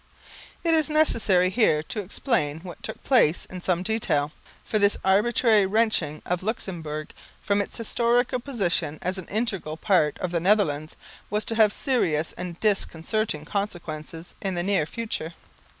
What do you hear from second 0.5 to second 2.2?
It is necessary here to